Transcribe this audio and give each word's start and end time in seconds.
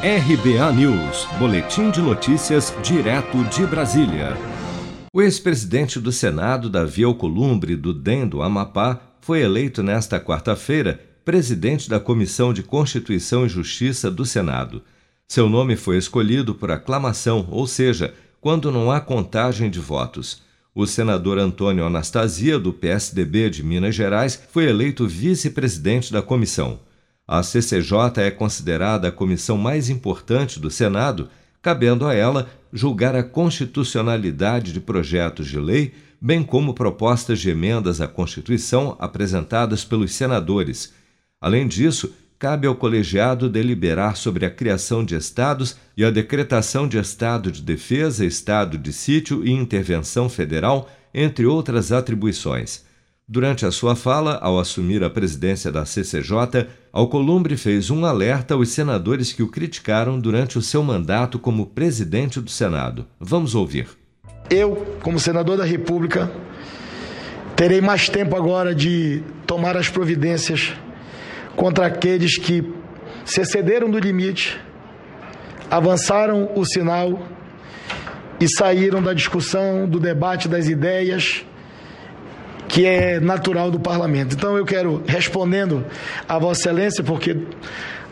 RBA 0.00 0.72
News, 0.74 1.26
Boletim 1.40 1.90
de 1.90 2.00
Notícias, 2.00 2.72
direto 2.84 3.42
de 3.46 3.66
Brasília. 3.66 4.36
O 5.12 5.20
ex-presidente 5.20 5.98
do 5.98 6.12
Senado, 6.12 6.70
Davi 6.70 7.02
Alcolumbre, 7.02 7.74
do 7.74 7.92
DEM 7.92 8.28
do 8.28 8.40
Amapá, 8.40 9.00
foi 9.20 9.40
eleito 9.40 9.82
nesta 9.82 10.20
quarta-feira 10.20 11.00
presidente 11.24 11.90
da 11.90 11.98
Comissão 11.98 12.52
de 12.52 12.62
Constituição 12.62 13.44
e 13.44 13.48
Justiça 13.48 14.08
do 14.08 14.24
Senado. 14.24 14.82
Seu 15.26 15.48
nome 15.48 15.74
foi 15.74 15.96
escolhido 15.96 16.54
por 16.54 16.70
aclamação, 16.70 17.48
ou 17.50 17.66
seja, 17.66 18.14
quando 18.40 18.70
não 18.70 18.92
há 18.92 19.00
contagem 19.00 19.68
de 19.68 19.80
votos. 19.80 20.42
O 20.72 20.86
senador 20.86 21.40
Antônio 21.40 21.84
Anastasia, 21.84 22.56
do 22.56 22.72
PSDB 22.72 23.50
de 23.50 23.64
Minas 23.64 23.96
Gerais, 23.96 24.40
foi 24.52 24.66
eleito 24.68 25.08
vice-presidente 25.08 26.12
da 26.12 26.22
comissão. 26.22 26.78
A 27.28 27.42
CCJ 27.42 28.22
é 28.22 28.30
considerada 28.30 29.08
a 29.08 29.12
comissão 29.12 29.58
mais 29.58 29.90
importante 29.90 30.58
do 30.58 30.70
Senado, 30.70 31.28
cabendo 31.60 32.06
a 32.06 32.14
ela 32.14 32.48
julgar 32.72 33.14
a 33.14 33.22
constitucionalidade 33.22 34.72
de 34.72 34.80
projetos 34.80 35.46
de 35.46 35.60
lei, 35.60 35.92
bem 36.18 36.42
como 36.42 36.72
propostas 36.72 37.38
de 37.38 37.50
emendas 37.50 38.00
à 38.00 38.08
Constituição 38.08 38.96
apresentadas 38.98 39.84
pelos 39.84 40.14
senadores. 40.14 40.94
Além 41.38 41.68
disso, 41.68 42.14
cabe 42.38 42.66
ao 42.66 42.74
colegiado 42.74 43.50
deliberar 43.50 44.16
sobre 44.16 44.46
a 44.46 44.50
criação 44.50 45.04
de 45.04 45.14
estados 45.14 45.76
e 45.94 46.06
a 46.06 46.10
decretação 46.10 46.88
de 46.88 46.96
estado 46.96 47.52
de 47.52 47.60
defesa, 47.60 48.24
estado 48.24 48.78
de 48.78 48.90
sítio 48.90 49.46
e 49.46 49.50
intervenção 49.50 50.30
federal, 50.30 50.88
entre 51.12 51.44
outras 51.44 51.92
atribuições. 51.92 52.87
Durante 53.30 53.66
a 53.66 53.70
sua 53.70 53.94
fala, 53.94 54.38
ao 54.40 54.58
assumir 54.58 55.04
a 55.04 55.10
presidência 55.10 55.70
da 55.70 55.84
CCJ, 55.84 56.66
Alcolumbre 56.90 57.58
fez 57.58 57.90
um 57.90 58.06
alerta 58.06 58.54
aos 58.54 58.70
senadores 58.70 59.34
que 59.34 59.42
o 59.42 59.48
criticaram 59.48 60.18
durante 60.18 60.56
o 60.56 60.62
seu 60.62 60.82
mandato 60.82 61.38
como 61.38 61.66
presidente 61.66 62.40
do 62.40 62.48
Senado. 62.48 63.06
Vamos 63.20 63.54
ouvir. 63.54 63.86
Eu, 64.48 64.96
como 65.02 65.20
senador 65.20 65.58
da 65.58 65.64
República, 65.66 66.32
terei 67.54 67.82
mais 67.82 68.08
tempo 68.08 68.34
agora 68.34 68.74
de 68.74 69.22
tomar 69.46 69.76
as 69.76 69.90
providências 69.90 70.72
contra 71.54 71.84
aqueles 71.84 72.38
que 72.38 72.72
se 73.26 73.42
excederam 73.42 73.90
do 73.90 73.98
limite, 73.98 74.58
avançaram 75.70 76.50
o 76.56 76.64
sinal 76.64 77.28
e 78.40 78.48
saíram 78.48 79.02
da 79.02 79.12
discussão, 79.12 79.86
do 79.86 80.00
debate 80.00 80.48
das 80.48 80.66
ideias 80.66 81.44
que 82.68 82.84
é 82.84 83.18
natural 83.18 83.70
do 83.70 83.80
parlamento. 83.80 84.36
Então 84.36 84.56
eu 84.56 84.64
quero, 84.64 85.02
respondendo 85.06 85.84
a 86.28 86.38
Vossa 86.38 86.60
Excelência, 86.60 87.02
porque 87.02 87.36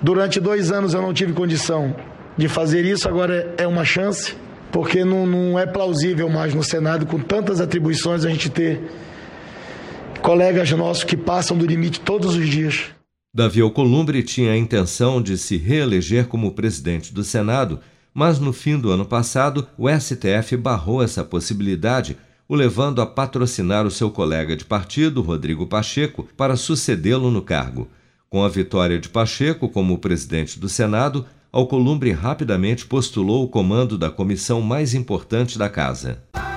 durante 0.00 0.40
dois 0.40 0.72
anos 0.72 0.94
eu 0.94 1.02
não 1.02 1.12
tive 1.12 1.32
condição 1.32 1.94
de 2.36 2.48
fazer 2.48 2.84
isso, 2.84 3.08
agora 3.08 3.54
é 3.58 3.66
uma 3.66 3.84
chance, 3.84 4.34
porque 4.72 5.04
não, 5.04 5.26
não 5.26 5.58
é 5.58 5.66
plausível 5.66 6.28
mais 6.28 6.54
no 6.54 6.62
Senado, 6.62 7.06
com 7.06 7.18
tantas 7.18 7.60
atribuições, 7.60 8.24
a 8.24 8.30
gente 8.30 8.48
ter 8.48 8.80
colegas 10.22 10.70
nossos 10.72 11.04
que 11.04 11.16
passam 11.16 11.56
do 11.56 11.66
limite 11.66 12.00
todos 12.00 12.34
os 12.34 12.48
dias. 12.48 12.86
Davi 13.34 13.60
Alcolumbre 13.60 14.22
tinha 14.22 14.52
a 14.52 14.56
intenção 14.56 15.20
de 15.20 15.36
se 15.36 15.58
reeleger 15.58 16.26
como 16.26 16.52
presidente 16.52 17.12
do 17.12 17.22
Senado, 17.22 17.78
mas 18.12 18.38
no 18.38 18.52
fim 18.52 18.78
do 18.78 18.90
ano 18.90 19.04
passado 19.04 19.68
o 19.76 19.88
STF 19.88 20.56
barrou 20.56 21.02
essa 21.02 21.22
possibilidade 21.22 22.16
o 22.48 22.54
levando 22.54 23.00
a 23.00 23.06
patrocinar 23.06 23.86
o 23.86 23.90
seu 23.90 24.10
colega 24.10 24.56
de 24.56 24.64
partido, 24.64 25.20
Rodrigo 25.22 25.66
Pacheco, 25.66 26.28
para 26.36 26.56
sucedê-lo 26.56 27.30
no 27.30 27.42
cargo. 27.42 27.88
Com 28.28 28.44
a 28.44 28.48
vitória 28.48 28.98
de 28.98 29.08
Pacheco 29.08 29.68
como 29.68 29.98
presidente 29.98 30.58
do 30.58 30.68
Senado, 30.68 31.26
Alcolumbre 31.52 32.12
rapidamente 32.12 32.84
postulou 32.84 33.42
o 33.42 33.48
comando 33.48 33.96
da 33.96 34.10
comissão 34.10 34.60
mais 34.60 34.92
importante 34.92 35.58
da 35.58 35.70
casa. 35.70 36.22